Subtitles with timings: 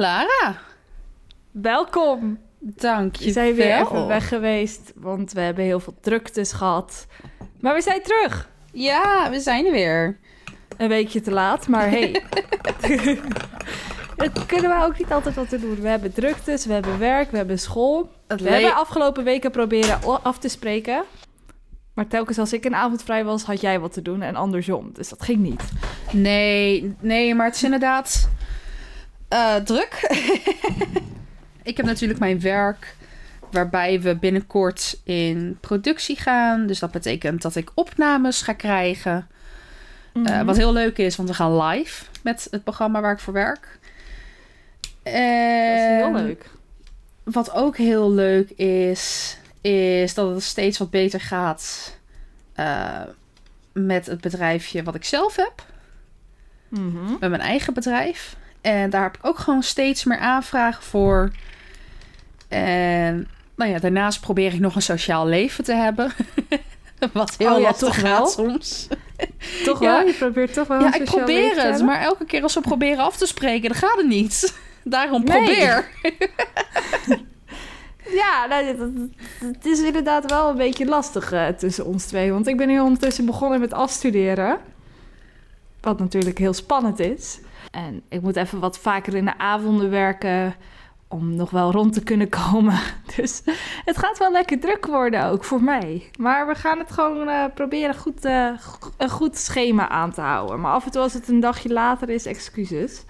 [0.00, 0.56] Lara,
[1.50, 2.38] Welkom.
[2.58, 7.06] dank je We zijn weer even weg geweest, want we hebben heel veel druktes gehad.
[7.60, 8.48] Maar we zijn terug.
[8.72, 10.18] Ja, we zijn er weer.
[10.76, 12.22] Een weekje te laat, maar hey.
[14.16, 15.80] Dat kunnen we ook niet altijd wat te doen.
[15.80, 18.10] We hebben druktes, we hebben werk, we hebben school.
[18.26, 21.04] Het We hebben afgelopen weken proberen af te spreken.
[21.94, 24.90] Maar telkens als ik een avond vrij was, had jij wat te doen en andersom.
[24.92, 25.62] Dus dat ging niet.
[26.12, 28.28] Nee, nee, maar het is inderdaad
[29.30, 29.98] eh, druk.
[31.62, 32.96] ik heb natuurlijk mijn werk
[33.50, 36.66] waarbij we binnenkort in productie gaan.
[36.66, 39.28] Dus dat betekent dat ik opnames ga krijgen.
[40.12, 40.44] Eh, Mhm.
[40.44, 43.78] wat heel leuk is, want we gaan live met het programma waar ik voor werk.
[45.02, 45.20] Dat is
[45.82, 46.50] heel En leuk.
[47.24, 51.96] Wat ook heel leuk is, is dat het steeds wat beter gaat
[52.54, 53.02] eh,
[53.72, 55.64] met het bedrijfje wat ik zelf heb.
[56.68, 57.10] Mhm.
[57.20, 58.36] Met mijn eigen bedrijf.
[58.60, 61.30] En daar heb ik ook gewoon steeds meer aanvragen voor.
[62.48, 66.12] En nou ja, daarnaast probeer ik nog een sociaal leven te hebben.
[67.12, 68.26] Wat heel Oh ja, lastig toch gaat wel?
[68.26, 68.88] soms.
[69.64, 69.96] Toch Ja.
[69.98, 70.06] wel?
[70.06, 71.62] Je probeert toch wel Ja, ik probeer het.
[71.62, 71.84] hebben?
[71.84, 74.54] Maar elke keer als we proberen af te spreken, dan gaat het niet.
[74.84, 75.36] Daarom Nee.
[75.44, 75.88] probeer.
[78.12, 78.64] Ja, nou,
[79.44, 82.32] het, is inderdaad wel een beetje lastig eh, tussen ons twee.
[82.32, 84.58] Want ik ben nu ondertussen begonnen met afstuderen.
[85.80, 87.38] Wat natuurlijk heel spannend is.
[87.70, 90.54] En ik moet even wat vaker in de avonden werken
[91.08, 92.78] om nog wel rond te kunnen komen.
[93.16, 93.42] Dus
[93.84, 96.10] het gaat wel lekker druk worden ook voor mij.
[96.18, 98.50] Maar we gaan het gewoon eh, proberen goed, eh,
[98.96, 100.60] een goed schema aan te houden.
[100.60, 103.04] Maar af en toe als het een dagje later is, excuses.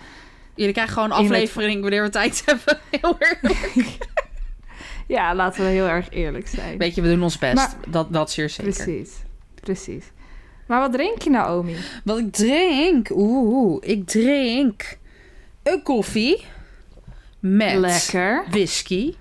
[0.54, 2.78] Jullie krijgen gewoon een het- aflevering wanneer we tijd hebben.
[2.90, 3.40] Heel erg.
[5.06, 6.78] Ja, laten we heel erg eerlijk zijn.
[6.78, 7.54] Weet je, we doen ons best.
[7.54, 8.72] Maar- dat, dat zeer zeker.
[8.72, 9.12] Precies,
[9.60, 10.04] precies.
[10.70, 11.76] Maar wat drink je, Naomi?
[12.04, 13.08] Wat ik drink?
[13.10, 14.98] Oeh, ik drink
[15.62, 16.44] een koffie
[17.40, 19.14] met Lekker, whisky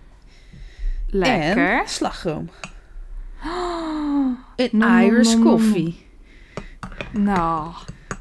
[1.08, 1.80] lekker.
[1.80, 2.50] en slagroom.
[3.46, 5.54] Oh, Een nom, Irish nom, nom.
[5.58, 6.06] coffee.
[7.12, 7.72] nou,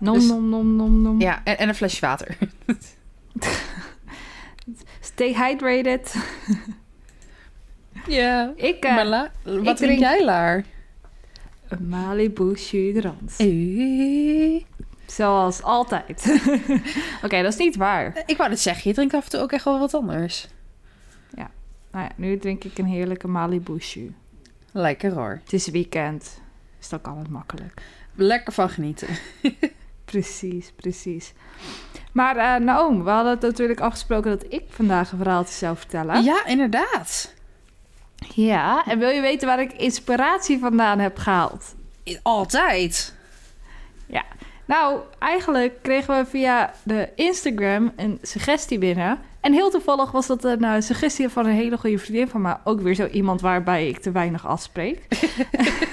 [0.00, 1.20] nom, Dus- nom, nom, nom, nom.
[1.20, 2.38] Ja, en, en een flesje water.
[5.00, 6.14] Stay hydrated.
[8.06, 8.52] Ja.
[8.56, 10.64] Ik, maar La- wat ik drink drink- jij, Laar?
[11.68, 13.36] Een Malibu Chudrans.
[13.36, 14.62] Eh,
[15.06, 16.40] Zoals altijd.
[17.24, 18.22] Oké, dat is niet waar.
[18.26, 20.48] Ik wou het zeggen, je drinkt af en toe ook echt wel wat anders.
[21.90, 24.14] Nou ja, nu drink ik een heerlijke Malibu Chu.
[24.72, 25.40] Lekker hoor.
[25.42, 26.40] Het is weekend,
[26.78, 27.82] dus dan kan het makkelijk.
[28.14, 29.08] Lekker van genieten.
[30.04, 31.32] Precies, precies.
[32.12, 36.22] Maar Naomi, we hadden het natuurlijk afgesproken dat ik vandaag een verhaaltje zou vertellen.
[36.22, 37.34] Ja, inderdaad.
[38.34, 41.74] Ja, en wil je weten waar ik inspiratie vandaan heb gehaald?
[42.22, 43.16] Altijd.
[44.68, 49.18] Nou, eigenlijk kregen we via de Instagram een suggestie binnen.
[49.40, 52.56] En heel toevallig was dat een eh, suggestie van een hele goede vriendin van mij.
[52.64, 55.06] Ook weer zo iemand waarbij ik te weinig afspreek.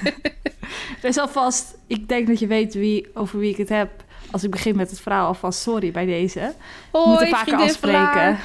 [1.02, 4.03] dus alvast, ik denk dat je weet wie, over wie ik het heb.
[4.31, 6.40] Als ik begin met het verhaal, alvast sorry bij deze.
[6.40, 8.38] We Hoi, moeten vaker afspreken.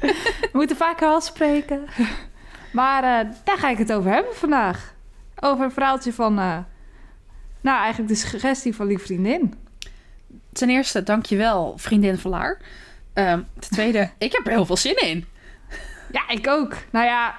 [0.52, 1.84] We moeten vaker afspreken.
[2.76, 4.94] Maar eh, daar ga ik het over hebben vandaag.
[5.40, 6.38] Over een verhaaltje van...
[6.38, 6.58] eh,
[7.60, 9.54] nou, eigenlijk de suggestie van die vriendin.
[10.52, 12.60] Ten eerste, dankjewel, vriendin van Laar.
[13.12, 15.24] Ehm, ten tweede, ik heb er heel veel zin in.
[16.12, 16.76] Ja, ik ook.
[16.90, 17.34] Nou ja,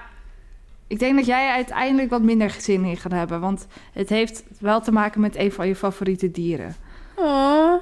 [0.86, 3.40] ik denk dat jij uiteindelijk wat minder zin in gaat hebben.
[3.40, 6.76] Want het heeft wel te maken met een van je favoriete dieren.
[7.14, 7.72] Oh,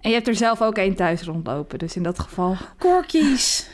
[0.00, 1.78] En je hebt er zelf ook één thuis rondlopen.
[1.78, 2.56] Dus in dat geval...
[2.78, 3.68] corkies.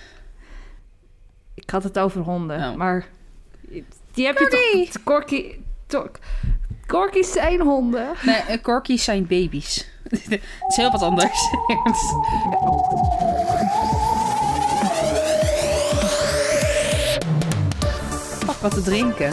[1.62, 2.76] Ik had het over honden, Oh.
[2.76, 3.06] maar...
[4.14, 4.90] Die heb je Corgi.
[4.92, 5.02] toch...
[5.04, 6.20] Corky...
[6.86, 8.08] Corkies zijn honden.
[8.22, 9.86] Nee, eh, corkies zijn baby's.
[10.08, 11.48] Het is heel wat anders.
[18.46, 19.30] Pak wat te drinken.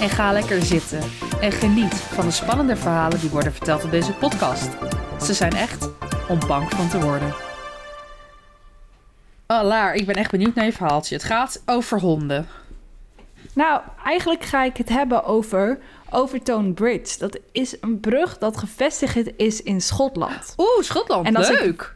[0.00, 1.00] En ga lekker zitten.
[1.40, 4.68] En geniet van de spannende verhalen die worden verteld op deze podcast.
[5.22, 5.88] Ze zijn echt
[6.28, 7.34] om bang van te worden.
[9.52, 11.14] Oh, Laar, ik ben echt benieuwd naar je verhaaltje.
[11.14, 12.46] Het gaat over honden.
[13.54, 15.78] Nou, eigenlijk ga ik het hebben over
[16.10, 17.18] Overtown Bridge.
[17.18, 20.54] Dat is een brug dat gevestigd is in Schotland.
[20.56, 21.94] Oeh, Schotland, En ik- leuk.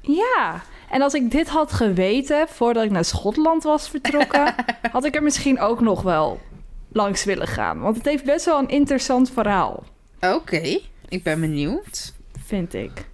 [0.00, 4.54] Ja, en als ik dit had geweten voordat ik naar Schotland was vertrokken,
[4.92, 6.40] had ik er misschien ook nog wel
[6.92, 7.80] langs willen gaan.
[7.80, 9.84] Want het heeft best wel een interessant verhaal,
[10.20, 10.78] Oké,
[11.08, 12.12] ik ben benieuwd.
[12.46, 13.10] vind ik.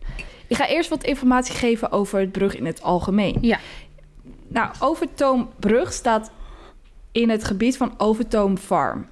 [0.48, 3.38] Ik ga eerst wat informatie geven over het brug in het algemeen.
[3.40, 3.58] Ja.
[4.48, 6.30] Nou, Overtoombrug staat
[7.12, 9.06] in het gebied van Overtoom Farm.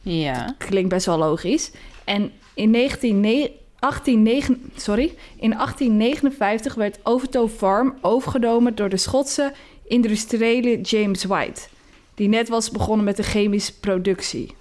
[0.00, 0.54] Ja.
[0.58, 1.70] Klinkt best wel logisch.
[2.04, 9.52] En in 19, 1809, sorry, in 1859 werd Overton Farm overgenomen door de Schotse
[9.86, 11.62] industriële James White,
[12.14, 14.54] die net was begonnen met de chemische productie.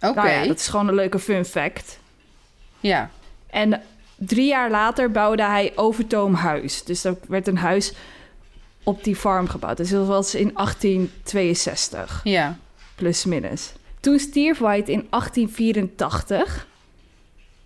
[0.00, 0.14] Oké.
[0.14, 1.98] Nou ja, dat is gewoon een leuke fun fact.
[2.80, 3.10] Ja.
[3.46, 3.82] En
[4.16, 6.84] drie jaar later bouwde hij Overtoom Huis.
[6.84, 7.92] Dus er werd een huis
[8.82, 9.76] op die farm gebouwd.
[9.76, 12.58] Dus dat was in 1862, Ja.
[12.94, 13.72] plus minus.
[14.00, 16.66] Toen stierf White in 1884.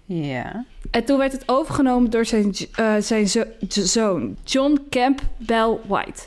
[0.04, 0.64] Ja.
[0.90, 6.22] En toen werd het overgenomen door zijn, eh, zijn zo- zoon, John Campbell White.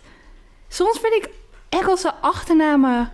[0.67, 1.29] Soms vind ik
[1.69, 3.11] Engelse achternamen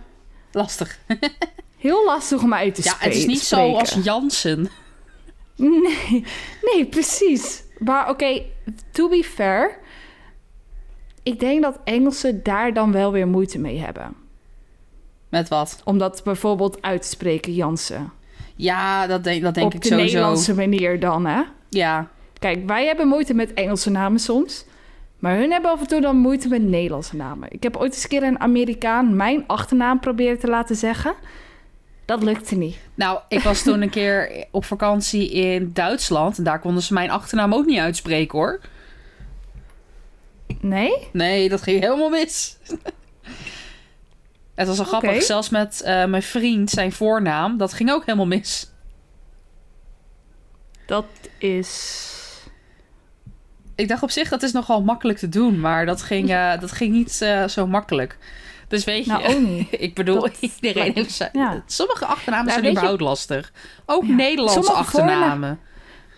[0.52, 0.98] Lastig.
[1.78, 3.70] heel lastig om uit te Ja, spe- het is niet spreken.
[3.72, 4.68] zo als Jansen.
[5.58, 6.24] Nee,
[6.62, 7.62] nee, precies.
[7.78, 8.42] Maar oké,
[8.90, 9.78] to be fair...
[11.22, 14.14] Ik denk dat Engelsen daar dan wel weer moeite mee hebben.
[15.28, 15.80] Met wat?
[15.84, 18.12] Om dat bijvoorbeeld uit te spreken, Jansen.
[18.56, 20.06] Ja, dat denk, dat denk Op ik de sowieso.
[20.12, 21.42] Nederlandse manier dan, hè?
[21.68, 22.10] Ja.
[22.38, 24.64] Kijk, wij hebben moeite met Engelse namen soms.
[25.18, 27.52] Maar hun hebben af en toe dan moeite met Nederlandse namen.
[27.52, 31.14] Ik heb ooit eens een keer een Amerikaan mijn achternaam proberen te laten zeggen.
[32.08, 32.76] Dat lukte niet.
[32.94, 36.38] Nou, ik was toen een keer op vakantie in Duitsland.
[36.38, 38.60] En daar konden ze mijn achternaam ook niet uitspreken, hoor.
[40.60, 41.08] Nee?
[41.12, 42.56] Nee, dat ging helemaal mis.
[44.54, 44.96] Het was wel Oké.
[44.96, 45.22] grappig.
[45.22, 48.70] Zelfs met eh, mijn vriend, zijn voornaam, dat ging ook helemaal mis.
[50.86, 51.06] Dat
[51.38, 52.16] is...
[53.74, 55.60] Ik dacht op zich, dat is nogal makkelijk te doen.
[55.60, 58.18] Maar dat ging, eh, dat ging niet eh, zo makkelijk.
[58.68, 59.68] Dus weet je, Nou, niet.
[59.86, 61.30] ik bedoel, Dat- iedereen heeft zijn...
[61.32, 61.62] Ja.
[61.66, 63.52] Sommige achternamen Nou, zijn je- überhaupt lastig.
[63.86, 64.14] Ook Ja.
[64.14, 65.60] Nederlandse Sommige achternamen.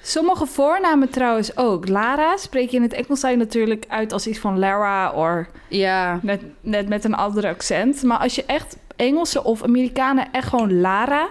[0.03, 1.89] Sommige voornamen trouwens ook.
[1.89, 5.11] Lara spreek je in het Engels natuurlijk uit als iets van Lara...
[5.13, 8.03] of Ja, net, net met een ander accent.
[8.03, 11.29] Maar als je echt Engelsen of Amerikanen echt gewoon Lara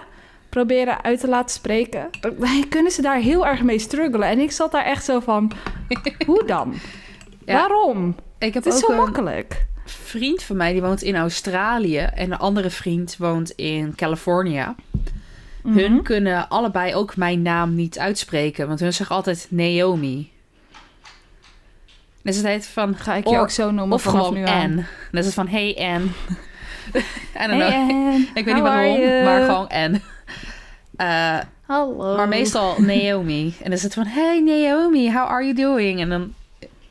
[0.48, 2.08] proberen uit te laten spreken...
[2.20, 2.34] dan
[2.68, 4.28] kunnen ze daar heel erg mee struggelen.
[4.28, 5.52] En ik zat daar echt zo van,
[6.26, 6.74] hoe dan?
[7.44, 7.54] Ja.
[7.54, 8.14] Waarom?
[8.38, 9.66] ik heb Het is ook zo een makkelijk.
[9.84, 11.98] Vriend van mij, die woont in Australië.
[11.98, 14.74] En een andere vriend woont in California.
[15.62, 16.02] Hun Mhm.
[16.02, 18.66] kunnen allebei ook mijn naam niet uitspreken.
[18.68, 20.30] Want hun zeggen altijd Naomi.
[22.22, 22.96] Dus het heet van...
[22.96, 24.62] Ga ik je ook zo noemen Of gewoon nu aan.
[24.62, 24.84] Anne.
[25.12, 26.06] Dat is van hey Anne.
[27.42, 27.72] I don't Hey, know.
[27.90, 28.26] Anne.
[28.34, 29.24] Ik weet niet waarom, you?
[29.24, 30.00] maar gewoon Anne.
[30.96, 32.16] Eh, Hallo.
[32.16, 33.44] maar meestal Naomi.
[33.58, 36.00] En dan is het van, hey Naomi, how are you doing?
[36.00, 36.34] En dan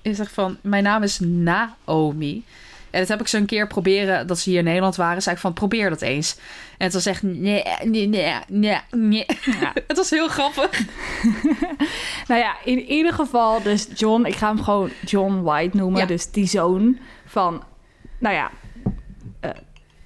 [0.01, 2.43] is het van, mijn naam is Naomi.
[2.91, 5.21] En dat heb ik zo een keer proberen, dat ze hier in Nederland waren.
[5.21, 6.35] zei ik van, probeer dat eens.
[6.77, 9.25] En het was echt, nee, nee, nee, nee, nee.
[9.59, 9.73] Ja.
[9.87, 10.81] het was heel grappig.
[12.27, 15.99] Nou ja, in ieder geval, dus John, ik ga hem gewoon John White noemen.
[15.99, 16.05] Ja.
[16.05, 17.63] Dus die zoon van,
[18.19, 18.51] nou ja,
[19.39, 19.49] eh,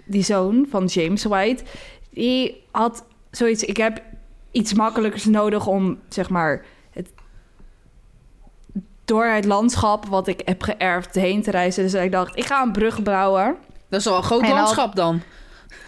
[0.06, 1.64] die zoon van James White.
[2.10, 4.02] Die had zoiets, ik heb
[4.52, 6.66] iets makkelijkers nodig om, zeg maar,
[9.06, 11.84] door het landschap wat ik heb geërfd heen te reizen.
[11.84, 13.56] Dus ik dacht, ik ga een brug bouwen.
[13.90, 15.22] Dat is wel een groot En al- landschap dan.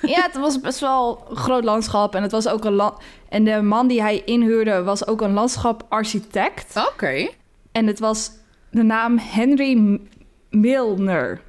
[0.02, 2.16] Ja, het was best wel een groot landschap.
[2.16, 3.02] En het was ook een land.
[3.30, 6.74] En de man die hij inhuurde was ook een landschaparchitect.
[6.94, 7.30] Oké.
[7.72, 8.32] En het was
[8.72, 10.00] de naam Henry
[10.50, 11.42] Milner.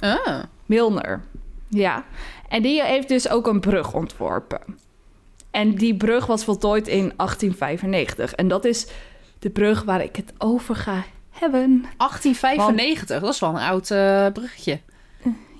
[0.00, 0.42] Ah.
[0.66, 1.20] Milner.
[1.68, 2.04] Ja.
[2.48, 4.60] En die heeft dus ook een brug ontworpen.
[5.50, 8.32] En die brug was voltooid in 1895.
[8.34, 8.86] En dat is
[9.38, 11.84] de brug waar ik het over ga hebben.
[11.96, 14.80] 1895, dat is wel een oud eh, bruggetje.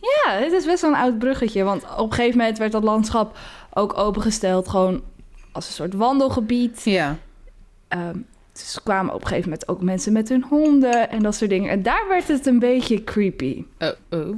[0.01, 1.63] Ja, het is best wel een oud bruggetje.
[1.63, 3.39] Want op een gegeven moment werd dat landschap
[3.73, 4.69] ook opengesteld.
[4.69, 5.03] Gewoon
[5.53, 6.83] als een soort wandelgebied.
[6.85, 7.17] Ja.
[7.89, 8.17] Ehm,
[8.53, 11.51] dus er kwamen op een gegeven moment ook mensen met hun honden en dat soort
[11.51, 11.71] dingen.
[11.71, 13.65] En daar werd het een beetje creepy.
[13.79, 14.37] Oh, oh.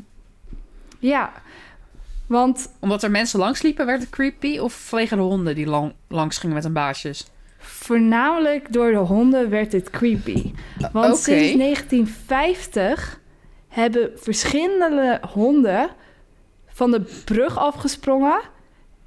[0.98, 1.32] Ja,
[2.30, 4.58] want Omdat er mensen langs liepen, werd het creepy?
[4.58, 7.26] Of vanwege de honden die lang, langs gingen met hun baasjes?
[7.80, 10.52] Voornamelijk door de honden werd het creepy.
[10.92, 11.22] Want Oké.
[11.22, 13.20] sinds 1950
[13.68, 15.90] hebben verschillende honden
[16.66, 18.40] van de brug afgesprongen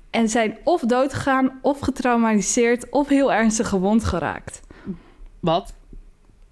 [0.10, 4.62] en zijn of doodgegaan, of getraumatiseerd, of heel ernstig gewond geraakt.
[5.40, 5.74] Wat?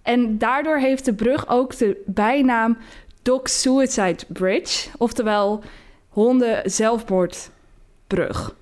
[0.02, 2.78] En daardoor heeft de brug ook de bijnaam
[3.22, 5.64] Dog Suicide Bridge, oftewel
[6.10, 8.56] honden zelfmoordbrug.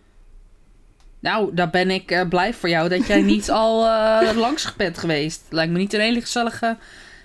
[1.20, 4.98] Nou, daar ben ik eh, blij voor jou dat jij niet al eh, langs bent
[4.98, 5.42] geweest.
[5.50, 6.78] Lijkt me niet een hele gezellige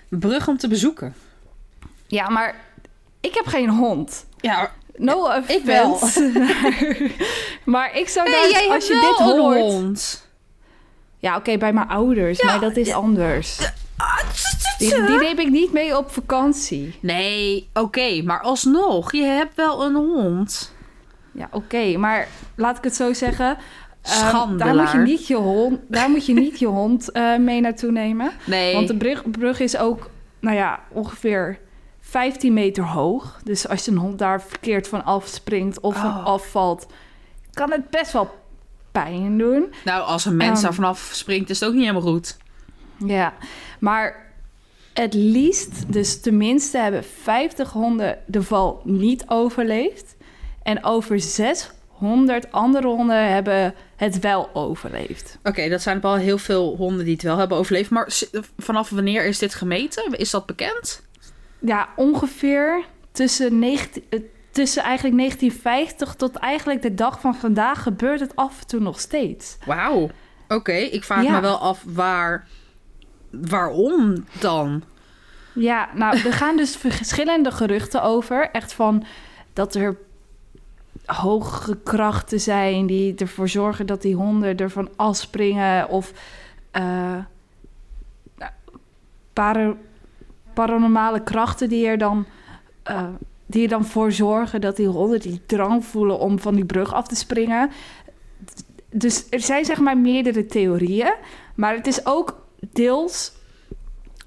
[0.09, 1.15] brug om te bezoeken.
[2.07, 2.55] Ja, maar
[3.19, 4.25] ik heb geen hond.
[4.39, 5.53] Ja, No offense.
[5.53, 5.99] Ik wel.
[7.75, 9.59] maar ik zou daar, jij als je dit hoort...
[9.59, 10.27] hond.
[11.19, 12.95] Ja, oké, bij mijn ouders, Ja, maar dat is ja.
[12.95, 13.57] anders.
[14.77, 16.95] Die, die neem ik niet mee op vakantie.
[17.01, 20.73] Nee, oké, maar alsnog, je hebt wel een hond.
[21.31, 23.57] Ja, oké, maar laat ik het zo zeggen.
[24.05, 27.61] Ehm, daar, moet je niet je hond, daar moet je niet je hond eh, mee
[27.61, 28.31] naartoe nemen.
[28.45, 28.73] Nee.
[28.73, 30.09] Want de brug, brug is ook,
[30.39, 31.59] nou ja, ongeveer
[31.99, 33.39] 15 meter hoog.
[33.43, 36.25] Dus als je een hond daar verkeerd van afspringt of van Oh.
[36.25, 36.85] afvalt,
[37.53, 38.29] kan het best wel
[38.91, 39.73] pijn doen.
[39.85, 40.61] Nou, als een mens Ehm.
[40.61, 42.37] daar vanaf springt, is het ook niet helemaal goed.
[43.05, 43.33] Ja,
[43.79, 44.23] maar
[44.93, 50.15] het liefst, dus tenminste hebben 50 honden de val niet overleefd.
[50.63, 51.19] En over
[51.99, 55.37] 600 andere honden hebben het wel overleefd.
[55.43, 57.89] Oké, dat zijn wel heel veel honden die het wel hebben overleefd.
[57.89, 58.07] Maar
[58.57, 60.11] vanaf wanneer is dit gemeten?
[60.11, 61.03] Is dat bekend?
[61.59, 64.19] Ja, ongeveer tussen, 19, eh,
[64.51, 68.99] tussen eigenlijk 1950 tot eigenlijk de dag van vandaag gebeurt het af en toe nog
[68.99, 69.57] steeds.
[69.65, 70.09] Wauw.
[70.47, 71.31] Oké, ik vraag Ja.
[71.31, 72.47] me wel af waar...
[73.31, 74.83] Waarom dan?
[75.53, 78.49] Ja, nou, er gaan dus verschillende geruchten over.
[78.51, 79.05] Echt van
[79.53, 79.97] dat er
[81.05, 85.89] hoge krachten zijn die ervoor zorgen dat die honden ervan afspringen.
[85.89, 86.13] Of
[86.71, 86.83] eh,
[88.37, 88.51] nou,
[89.33, 89.75] para-
[90.53, 92.25] paranormale krachten die er dan,
[92.83, 93.07] eh,
[93.45, 96.93] die er dan voor zorgen dat die honden die drang voelen om van die brug
[96.93, 97.71] af te springen.
[98.89, 101.13] Dus er zijn zeg maar meerdere theorieën.
[101.55, 103.31] Maar het is ook deels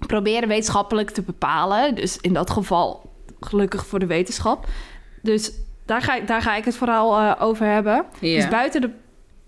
[0.07, 1.95] proberen wetenschappelijk te bepalen.
[1.95, 4.67] Dus in dat geval gelukkig voor de wetenschap.
[5.23, 5.53] Dus
[5.89, 8.05] daar ga, ik- daar ga ik het vooral eh, over hebben.
[8.21, 8.91] Dus buiten de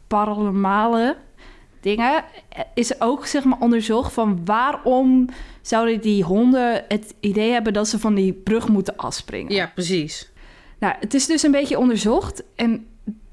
[0.07, 1.17] paranormale
[1.81, 5.29] dingen eh, is er ook zeg maar onderzocht van waarom
[5.63, 9.53] zouden die honden het idee hebben dat ze van die brug moeten afspringen.
[9.55, 10.31] Ja, precies.
[10.79, 12.87] Nou, het is dus een beetje onderzocht en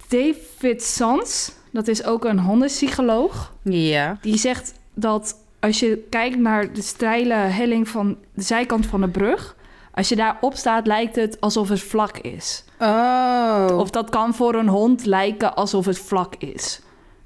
[0.08, 4.18] David Sans, dat is ook een hondenpsycholoog, Ja.
[4.22, 9.08] die zegt dat als je kijkt naar de steile helling van de zijkant van de
[9.10, 9.56] brug,
[9.98, 12.64] als je daarop staat, lijkt het alsof het vlak is.
[12.80, 13.68] Oh.
[13.78, 16.82] Of dat kan voor een hond lijken alsof het vlak is.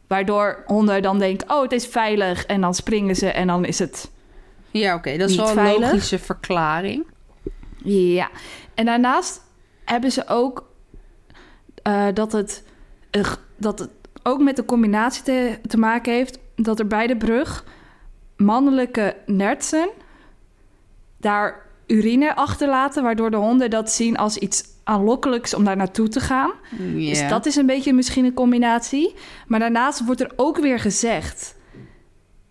[0.08, 2.46] Waardoor honden dan denken, oh, het is veilig.
[2.46, 4.12] En dan springen ze en dan is het...
[4.70, 5.18] Ja, oké.
[5.18, 5.92] Dat is Niet wel een veilig.
[5.92, 7.08] logische verklaring.
[7.84, 8.30] Ja.
[8.74, 9.42] En daarnaast
[9.86, 10.70] hebben ze ook
[11.84, 12.64] eh, dat, het,
[13.10, 13.90] eh, dat het
[14.24, 16.40] ook met de combinatie te, te maken heeft...
[16.56, 17.66] dat er bij de brug
[18.36, 19.90] mannelijke nertsen
[21.18, 23.04] daar urine achterlaten...
[23.04, 26.52] waardoor de honden dat zien als iets aanlokkelijks om daar naartoe te gaan.
[26.78, 27.10] Ja.
[27.10, 29.14] Dus dat is een beetje misschien een combinatie.
[29.48, 31.56] Maar daarnaast wordt er ook weer gezegd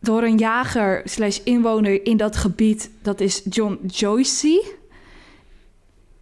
[0.00, 2.90] door een jager slash inwoner in dat gebied.
[3.02, 4.74] Dat is John Joyce.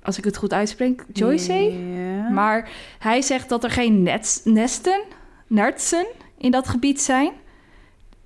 [0.03, 1.05] Als ik het goed uitspreek.
[1.13, 1.53] Joyce.
[1.53, 2.29] Ja.
[2.29, 5.01] Maar hij zegt dat er geen nets, nesten,
[5.47, 6.07] nertsen
[6.39, 7.33] in dat gebied zijn.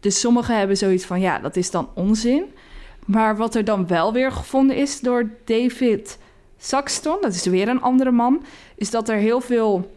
[0.00, 2.44] Dus sommigen hebben zoiets van, ja, dat is dan onzin.
[3.06, 6.18] Maar wat er dan wel weer gevonden is door David
[6.58, 8.44] Saxton, dat is weer een andere man,
[8.74, 9.96] is dat er heel veel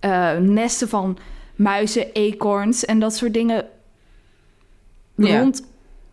[0.00, 1.18] eh, nesten van
[1.54, 3.66] muizen, eekhoorns en dat soort dingen
[5.14, 5.38] Ja.
[5.38, 5.62] rond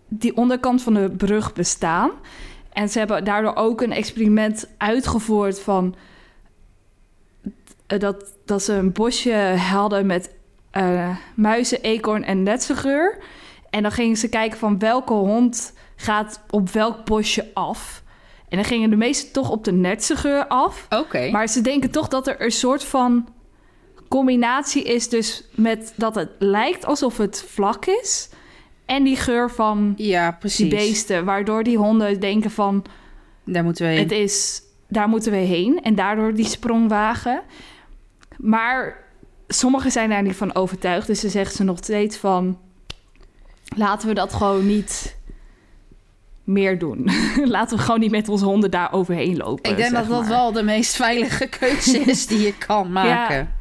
[0.08, 2.12] die onderkant van de brug bestaan.
[2.74, 5.96] En ze hebben daardoor ook een experiment uitgevoerd van
[7.88, 10.36] eh, dat, dat ze een bosje hadden met
[10.72, 13.18] eh, muizen, eekhoorn en netsengeur.
[13.70, 18.04] En dan gingen ze kijken van welke hond gaat op welk bosje af.
[18.50, 20.86] En dan gingen de meeste toch op de netsengeur af.
[20.90, 21.30] Oké.
[21.32, 23.28] Maar ze denken toch dat er een soort van
[24.10, 28.30] combinatie is, dus met dat het lijkt alsof het vlak is.
[28.86, 30.70] En die geur van Ja, die precies.
[30.70, 32.86] beesten, waardoor die honden denken van
[33.46, 34.02] Daar moeten we heen.
[34.02, 35.82] het is, daar moeten we heen.
[35.82, 37.42] En daardoor die sprong wagen.
[38.38, 39.04] Maar
[39.48, 41.08] sommigen zijn daar niet van overtuigd.
[41.08, 42.60] Dus ze zeggen ze nog steeds van...
[43.76, 45.16] laten we dat gewoon niet
[46.44, 47.10] meer doen.
[47.46, 49.72] laten we gewoon niet met onze honden daar overheen lopen.
[49.72, 53.52] Ik denk dat dat wel de meest veilige keuze is die je kan maken.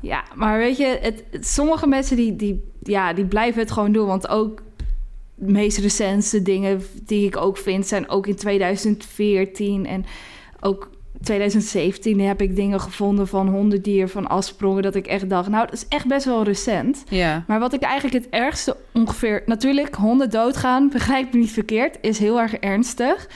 [0.00, 3.92] Ja, maar weet je, het, het- sommige mensen die, die, ja, die blijven het gewoon
[3.92, 4.06] doen.
[4.06, 4.62] Want ook
[5.34, 7.86] de meest recente dingen die ik ook vind...
[7.86, 10.04] zijn ook in 2014 en
[10.60, 10.90] ook
[11.24, 14.82] 2017 heb ik dingen gevonden van honden die ervan afsprongen...
[14.82, 17.04] dat ik echt dacht, nou, dat is echt best wel recent.
[17.08, 17.44] Ja.
[17.46, 19.42] Maar wat ik eigenlijk het ergste ongeveer...
[19.46, 23.28] Natuurlijk, honden doodgaan, begrijp me niet verkeerd, is heel erg ernstig.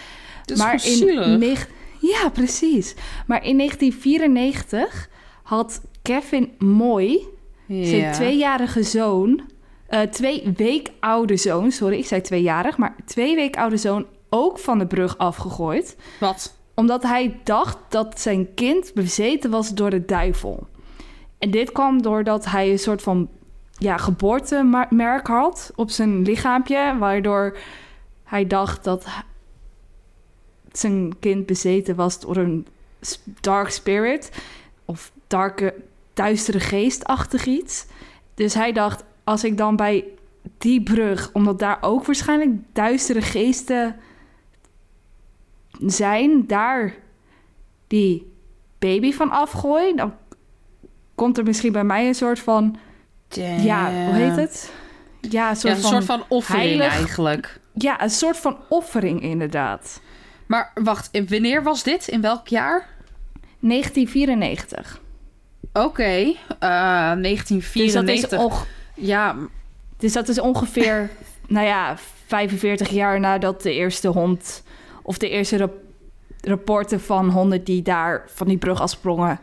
[0.45, 1.69] Dat is maar neg-
[2.01, 2.95] Ja, precies.
[3.27, 5.09] Maar in 1994
[5.43, 7.27] had Kevin Moy,
[7.69, 8.13] zijn Ja.
[8.13, 9.41] tweejarige zoon...
[9.87, 12.77] eh, twee week oude zoon, sorry, ik zei tweejarig...
[12.77, 15.97] maar twee week oude zoon ook van de brug afgegooid...
[16.21, 16.55] Wat?
[16.77, 20.67] Omdat hij dacht dat zijn kind bezeten was door de duivel.
[21.39, 23.29] En dit kwam doordat hij een soort van
[23.79, 26.97] ja, geboortemerk had op zijn lichaampje...
[26.99, 27.57] waardoor
[28.25, 29.07] hij dacht dat
[30.73, 32.67] zijn kind bezeten was door een
[33.41, 34.31] dark spirit...
[34.85, 35.75] of darke
[36.15, 37.87] duistere geestachtig iets.
[38.35, 40.05] Dus hij dacht, als ik dan bij
[40.59, 43.97] die brug, omdat daar ook waarschijnlijk duistere geesten
[45.87, 46.95] zijn, daar
[47.87, 48.33] die
[48.79, 50.15] baby van afgooi, dan
[51.15, 52.77] komt er misschien bij mij een soort van,
[53.59, 54.73] ja, hoe heet het?
[55.21, 57.61] Ja, een soort, Ja, een van, soort van offering heilig- eigenlijk.
[57.75, 60.01] ja, een soort van offering inderdaad.
[60.47, 62.09] Maar wacht, wanneer was dit?
[62.09, 62.89] In welk jaar?
[63.61, 65.01] 1994.
[65.73, 68.41] Oké, eh, Dus dat, 1994.
[68.41, 69.37] is Ja,
[69.99, 71.11] dus dat is ongeveer,
[71.49, 74.63] nou ja, 45 jaar nadat de eerste hond...
[75.07, 75.81] of de eerste rap-
[76.41, 79.39] rapporten van honden die daar van die brug afsprongen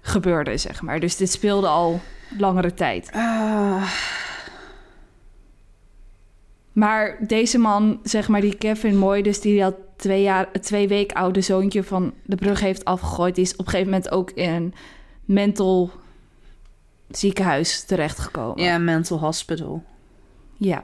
[0.00, 1.00] gebeurden, zeg maar.
[1.00, 2.00] Dus dit speelde al
[2.38, 3.10] langere tijd.
[3.12, 3.82] ah,
[6.72, 11.12] Maar deze man, zeg maar, die Kevin Moy, dus die dat twee, jaar, twee week
[11.12, 14.48] oude zoontje van de brug heeft afgegooid, die is op een gegeven moment ook in
[14.52, 14.74] een
[15.24, 15.90] mental
[17.10, 18.62] ziekenhuis terechtgekomen.
[18.64, 19.82] ja, mental hospital.
[20.56, 20.82] Ja.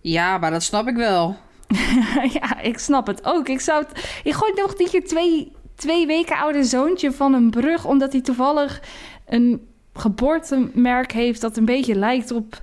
[0.00, 1.36] Ja, maar dat snap ik wel.
[2.40, 3.48] ja, ik snap het ook.
[3.48, 4.20] Ik zou het.
[4.24, 8.20] Ik gooi nog niet je twee, twee weken oude zoontje van een brug, omdat hij
[8.20, 8.80] toevallig
[9.26, 12.62] een geboortemerk heeft dat een beetje lijkt op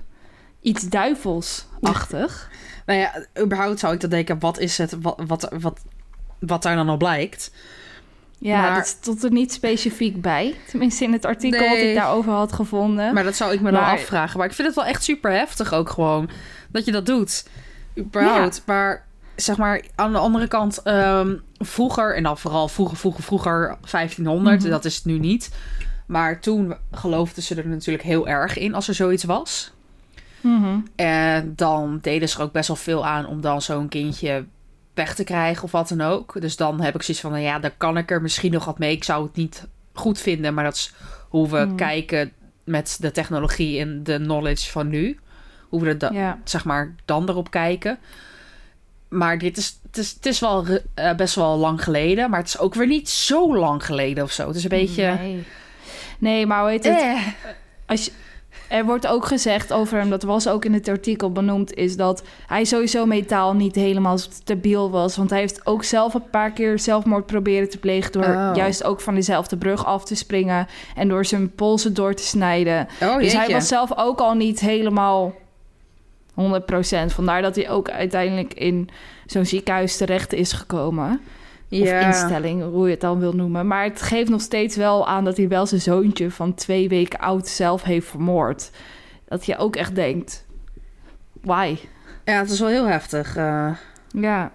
[0.60, 2.50] iets duivelsachtig.
[2.86, 5.80] Nou ja, überhaupt zou ik dan denken, wat is het, wat, wat, wat,
[6.38, 7.52] wat daar dan al blijkt?
[8.38, 10.54] Ja, Maar- dat stond er niet specifiek bij.
[10.68, 11.88] Tenminste, in het artikel dat Nee.
[11.90, 13.14] ik daarover had gevonden.
[13.14, 14.38] Maar dat zou ik me dan afvragen.
[14.38, 16.30] Maar ik vind het wel echt super heftig ook gewoon,
[16.70, 17.44] dat je dat doet.
[17.98, 18.62] Überhaupt.
[18.66, 19.04] Maar
[19.36, 24.60] zeg maar, aan de andere kant, ehm, vroeger, en dan vooral vroeger, vroeger, vroeger, 1500,
[24.60, 24.70] Mhm.
[24.70, 25.50] dat is het nu niet.
[26.06, 29.72] Maar toen geloofden ze er natuurlijk heel erg in als er zoiets was.
[30.40, 30.78] Mhm.
[30.96, 34.44] En dan deden ze er ook best wel veel aan om dan zo'n kindje
[34.94, 36.40] weg te krijgen of wat dan ook.
[36.40, 38.78] Dus dan heb ik zoiets van, nou ja, dan kan ik er misschien nog wat
[38.78, 38.92] mee.
[38.92, 40.94] Ik zou het niet goed vinden, maar dat is
[41.28, 41.76] hoe we Hmm.
[41.76, 42.32] kijken
[42.64, 45.18] met de technologie en de knowledge van nu.
[45.72, 46.38] Hoe we er da- Ja.
[46.44, 47.98] zeg maar dan erop kijken.
[49.08, 52.48] Maar dit is, het is, het is wel eh, best wel lang geleden, maar het
[52.48, 54.46] is ook weer niet zo lang geleden of zo.
[54.46, 55.14] Het is een beetje...
[55.18, 55.44] Nee.
[56.18, 56.84] nee, maar het?
[56.84, 57.26] Eh.
[57.86, 58.10] Als je,
[58.68, 62.22] er wordt ook gezegd over hem, dat was ook in het artikel benoemd, is dat
[62.46, 65.16] hij sowieso metaal niet helemaal stabiel was.
[65.16, 68.50] Want hij heeft ook zelf een paar keer zelfmoord proberen te plegen door Oh.
[68.54, 72.88] juist ook van dezelfde brug af te springen en door zijn polsen door te snijden.
[73.02, 75.32] Oh, dus hij was zelf ook al niet helemaal
[76.34, 77.12] 100%.
[77.12, 78.88] Vandaar dat hij ook uiteindelijk in
[79.26, 81.20] zo'n ziekenhuis terecht is gekomen.
[81.70, 82.00] Of Ja.
[82.00, 83.66] instelling, hoe je het dan wil noemen.
[83.66, 87.18] Maar het geeft nog steeds wel aan dat hij wel zijn zoontje van twee weken
[87.18, 88.70] oud zelf heeft vermoord.
[89.28, 90.46] Dat je ook echt denkt,
[91.40, 91.76] why?
[92.24, 93.36] Ja, het is wel heel heftig.
[93.36, 93.70] eh.
[94.08, 94.50] Ja.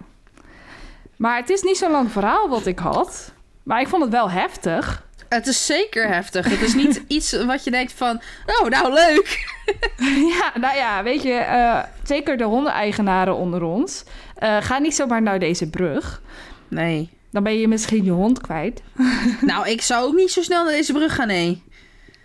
[1.16, 3.32] Maar het is niet zo'n lang verhaal wat ik had.
[3.62, 5.06] Maar ik vond het wel heftig.
[5.28, 6.48] Het is zeker heftig.
[6.50, 8.20] Het is niet iets wat je denkt van...
[8.46, 9.56] Oh, nou leuk.
[10.38, 14.04] ja, nou ja, weet je, eh, zeker de hondeneigenaren onder ons.
[14.34, 16.22] eh, ga niet zomaar naar deze brug.
[16.68, 17.10] Nee.
[17.30, 18.82] Dan ben je misschien je hond kwijt.
[19.40, 21.62] Nou, ik zou ook niet zo snel naar deze brug gaan, nee.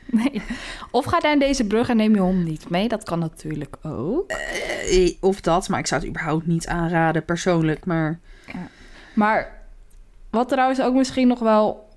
[0.06, 0.42] Nee.
[0.92, 2.88] Of ga naar deze brug en neem je hond niet mee.
[2.88, 4.32] Dat kan natuurlijk ook.
[4.32, 7.86] Eh, Of dat, maar ik zou het überhaupt niet aanraden persoonlijk.
[7.86, 8.20] Maar
[9.14, 9.62] Maar
[10.30, 11.90] wat trouwens ook misschien nog wel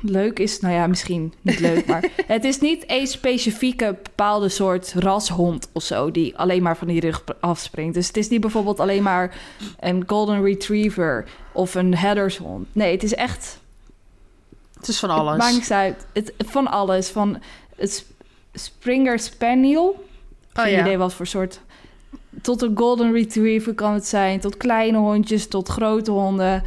[0.00, 4.92] leuk is, nou ja, misschien niet leuk, maar het is niet een specifieke bepaalde soort
[4.96, 7.94] rashond of zo die alleen maar van die rug afspringt.
[7.94, 9.36] Dus het is niet bijvoorbeeld alleen maar
[9.80, 12.66] een golden retriever of een herdershond.
[12.72, 13.58] Nee, het is echt
[14.78, 15.38] het is van Het alles.
[15.38, 16.06] maakt niks uit.
[16.12, 17.08] Het, van alles.
[17.08, 17.38] Van
[17.76, 18.10] het Sp-
[18.52, 19.84] Springer Spaniel.
[20.54, 20.80] Oh, Geen ja.
[20.80, 21.60] idee wat voor soort.
[22.42, 24.40] Tot een Golden Retriever kan het zijn.
[24.40, 26.62] Tot kleine hondjes, tot grote honden.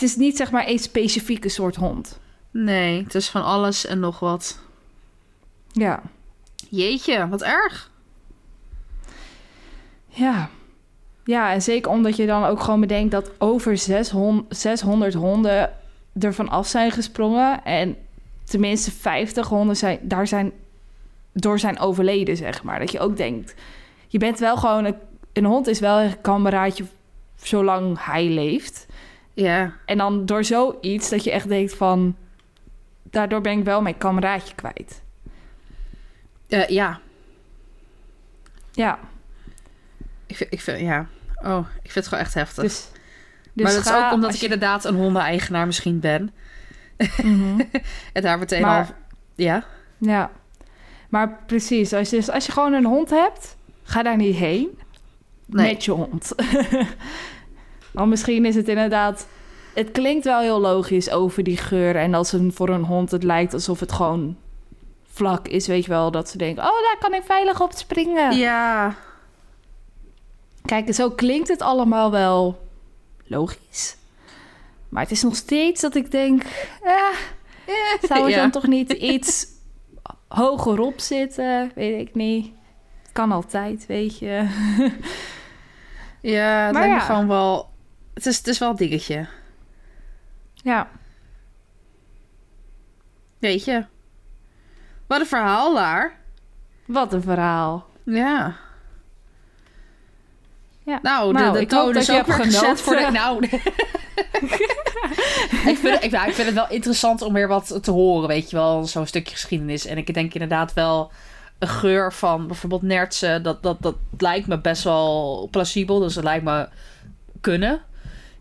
[0.00, 2.20] Het, is niet zeg maar één specifieke soort hond.
[2.50, 4.58] Nee, het is van alles en nog wat.
[5.72, 6.02] Ja.
[6.68, 7.90] Jeetje, wat erg.
[10.06, 10.50] Ja.
[11.24, 15.72] Ja, en zeker omdat je dan ook gewoon bedenkt dat over 600, 600 honden
[16.20, 17.64] ervan af zijn gesprongen.
[17.64, 17.96] En
[18.44, 20.52] tenminste 50 honden zijn, daar zijn
[21.32, 22.78] door zijn overleden, zeg maar.
[22.78, 23.54] Dat je ook denkt,
[24.08, 24.84] je bent wel gewoon...
[24.84, 24.96] Een,
[25.32, 26.84] een hond is wel een kameraadje
[27.36, 28.86] zolang hij leeft.
[29.40, 29.72] Ja.
[29.86, 32.16] En dan door zoiets dat je echt denkt van...
[33.02, 35.02] Daardoor ben ik wel mijn kameraadje kwijt.
[36.48, 37.00] Eh, ja.
[38.72, 38.98] Ja,
[40.26, 41.06] Ik vind, ik vind, ja.
[41.42, 42.62] Oh, ik vind het gewoon echt heftig.
[42.64, 42.88] dus...
[43.52, 46.32] dus maar dat is ook omdat ik je- inderdaad een hondeneigenaar misschien ben.
[47.22, 47.60] Mhm.
[48.12, 48.94] En daar meteen Maar- al...
[49.34, 49.64] Ja?
[49.98, 50.30] Ja,
[51.08, 51.92] maar precies.
[51.92, 54.78] Als je, dus als je gewoon een hond hebt, ga daar niet heen
[55.46, 55.72] Nee.
[55.72, 56.32] met je hond.
[57.92, 59.26] Want misschien is het inderdaad...
[59.74, 61.96] Het klinkt wel heel logisch over die geur.
[61.96, 64.36] En als een, voor een hond het lijkt alsof het gewoon
[65.12, 66.10] vlak is, weet je wel.
[66.10, 68.36] Dat ze denken, oh, daar kan ik veilig op springen.
[68.36, 68.94] Ja.
[70.64, 72.58] Kijk, zo klinkt het allemaal wel
[73.24, 73.96] logisch.
[74.88, 76.42] Maar het is nog steeds dat ik denk,
[76.82, 76.92] eh,
[78.08, 78.40] zou het Ja.
[78.40, 79.46] dan toch niet iets
[80.28, 81.72] hogerop zitten?
[81.74, 82.52] Weet ik niet.
[83.12, 84.48] Kan altijd, weet je.
[86.20, 87.06] Ja, het Maar lijkt me ja.
[87.06, 87.69] gewoon wel...
[88.20, 89.26] Het is, het is wel een dingetje.
[90.54, 90.88] Ja,
[93.38, 93.84] Weet je.
[95.06, 96.18] Wat een verhaal daar.
[96.86, 97.86] wat een verhaal.
[98.04, 98.56] Ja.
[100.84, 100.98] Ja.
[101.02, 103.10] Nou, Nou, de, toon dat is ook weer gezet voor de...
[103.20, 103.44] Nou...
[105.70, 108.50] ik, vind ik, nou, ik vind het wel interessant om weer wat te horen, weet
[108.50, 108.84] je wel.
[108.84, 109.86] Zo'n stukje geschiedenis.
[109.86, 111.12] En ik denk inderdaad wel
[111.58, 113.42] een geur van bijvoorbeeld nertsen.
[113.42, 115.98] Dat, dat, dat lijkt me best wel plausibel.
[115.98, 116.68] Dus het lijkt me
[117.40, 117.88] kunnen.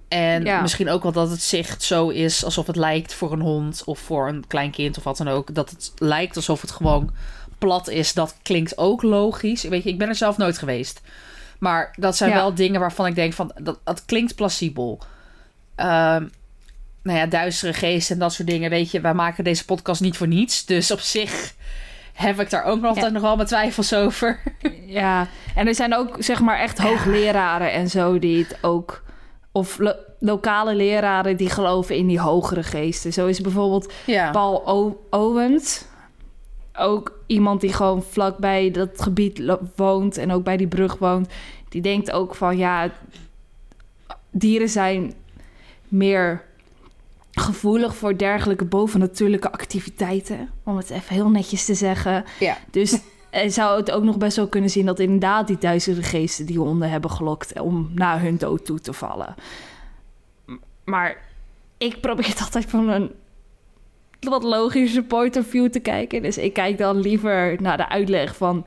[0.10, 0.62] En Ja.
[0.62, 4.00] misschien ook wel dat het zicht zo is alsof het lijkt voor een hond of
[4.00, 5.54] voor een klein kind of wat dan ook.
[5.56, 7.12] Dat het lijkt alsof het gewoon
[7.58, 8.13] plat is.
[8.13, 9.63] Dat klinkt ook logisch.
[9.63, 11.02] Weet je, ik ben er zelf nooit geweest.
[11.60, 12.36] Maar dat zijn Ja.
[12.36, 15.00] wel dingen waarvan ik denk van dat, dat klinkt plausibel.
[15.76, 16.26] Ehm,
[17.04, 18.69] nou ja, duistere geesten en dat soort dingen.
[18.69, 20.65] Weet je, wij maken deze podcast niet voor niets.
[20.65, 21.54] Dus op zich
[22.13, 23.12] heb ik daar ook nog altijd Ja.
[23.12, 24.39] nog wel mijn twijfels over.
[24.86, 29.04] Ja, en er zijn ook zeg maar echt hoogleraren en zo die het ook...
[29.52, 33.14] Of lo- lokale leraren die geloven in die hogere geesten.
[33.14, 34.32] Zo is bijvoorbeeld Ja.
[34.32, 35.86] Paul o Owens.
[36.74, 39.42] Ook iemand die gewoon vlakbij dat gebied
[39.76, 41.30] woont en ook bij die brug woont.
[41.70, 42.92] Die denkt ook van ja,
[44.32, 45.14] dieren zijn
[45.88, 46.44] meer
[47.32, 50.50] gevoelig voor dergelijke bovennatuurlijke activiteiten.
[50.64, 52.24] Om het even heel netjes te zeggen.
[52.40, 52.58] Ja.
[52.72, 53.00] Dus
[53.48, 56.89] zou het ook nog best wel kunnen zien dat inderdaad die duizenden geesten die honden
[56.89, 59.36] hebben gelokt om naar hun dood toe te vallen.
[60.84, 61.18] Maar
[61.78, 63.12] ik probeer het altijd van een
[64.20, 66.22] wat logische point of view te kijken.
[66.22, 68.65] Dus ik kijk dan liever naar de uitleg van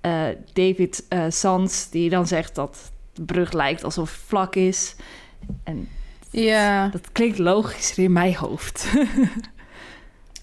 [0.00, 4.96] eh, David eh Sands, die dan zegt dat de brug lijkt alsof het vlak is.
[5.64, 5.88] En
[6.30, 6.88] Ja.
[6.88, 8.86] dat klinkt logischer in mijn hoofd.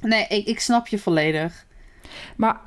[0.01, 1.65] Nee, ik, ik snap je volledig.
[2.37, 2.59] maar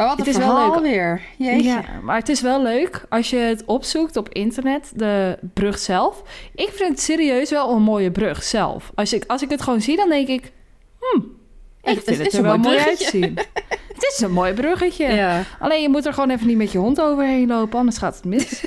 [0.00, 0.80] Maar wat Het is wel leuk.
[0.80, 1.20] weer.
[1.38, 1.62] Jeetje.
[1.68, 6.22] Ja, maar het is wel leuk als je het opzoekt op internet, de brug zelf.
[6.54, 8.90] Ik vind het serieus wel een mooie brug zelf.
[8.94, 10.52] Als ik, als ik het gewoon zie, dan denk ik...
[11.00, 11.36] Hmm,
[11.82, 13.38] ik Het vind is het er wel mooi uitzien.
[13.94, 15.06] het is een mooi bruggetje.
[15.06, 15.42] Ja.
[15.58, 18.24] Alleen je moet er gewoon even niet met je hond overheen lopen, anders gaat het
[18.24, 18.64] mis.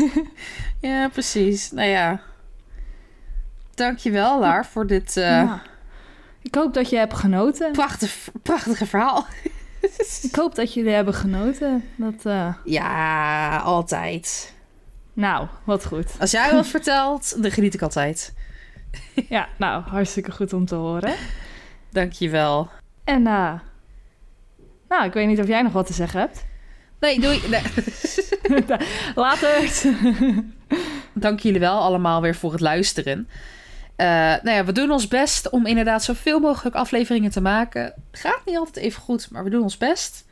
[0.80, 1.70] ja, precies.
[1.70, 2.20] Nou ja.
[3.74, 5.62] Dankjewel, Laar, voor dit eh, Ja.
[6.42, 7.72] Ik hoop dat je hebt genoten.
[7.72, 9.26] prachtig, prachtige verhaal.
[10.22, 11.84] Ik hoop dat jullie hebben genoten.
[11.96, 14.54] Dat, eh, Ja, altijd.
[15.12, 16.12] nou, wat goed.
[16.20, 18.34] Als jij wat vertelt, dan geniet ik altijd.
[19.28, 21.14] Ja, nou, hartstikke goed om te horen.
[21.90, 22.70] Dankjewel.
[23.04, 23.52] En eh,
[24.88, 26.44] nou, ik weet niet of jij nog wat te zeggen hebt.
[27.00, 27.40] Nee, doei.
[27.48, 27.62] Nee.
[29.14, 29.70] Later.
[31.12, 33.28] Dank jullie wel allemaal weer voor het luisteren.
[33.96, 34.06] Eh,
[34.42, 37.92] nou ja, we doen ons best om inderdaad zoveel mogelijk afleveringen te maken.
[38.12, 40.24] Gaat niet altijd even goed, maar we doen ons best.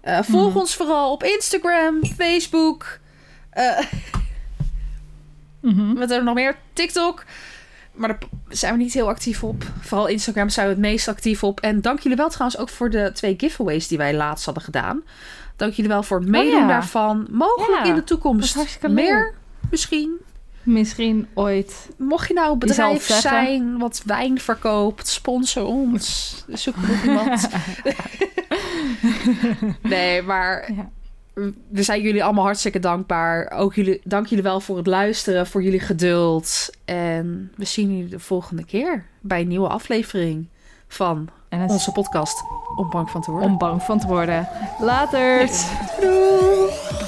[0.00, 0.58] Eh, volg Mhm.
[0.58, 2.98] ons vooral op Instagram, Facebook.
[3.50, 3.78] eh
[5.60, 5.94] Mhm.
[5.94, 6.56] wat er nog meer?
[6.72, 7.24] TikTok.
[7.92, 9.64] Maar daar zijn we niet heel actief op.
[9.80, 11.60] Vooral Instagram zijn we het meest actief op.
[11.60, 15.02] En dank jullie wel trouwens ook voor de twee giveaways die wij laatst hadden gedaan.
[15.56, 16.66] Dank jullie wel voor het meedoen ja.
[16.66, 17.26] daarvan.
[17.30, 19.34] Mogelijk Ja, in de toekomst meer, leuk.
[19.70, 20.20] misschien.
[20.64, 21.88] Misschien ooit.
[21.98, 26.34] Mocht je nou een bedrijf zijn wat wijn verkoopt, sponsor ons.
[26.48, 27.48] Zoek nog iemand.
[29.82, 30.88] nee, maar Ja.
[31.68, 33.50] we zijn jullie allemaal hartstikke dankbaar.
[33.50, 36.70] Ook jullie, dank jullie wel voor het luisteren, voor jullie geduld.
[36.84, 40.46] En we zien jullie de volgende keer bij een nieuwe aflevering
[40.88, 42.42] van En onze podcast
[42.76, 43.50] Om Bang van te worden.
[43.50, 44.48] om bang van te worden.
[44.80, 45.46] Later.
[46.00, 47.03] Doei!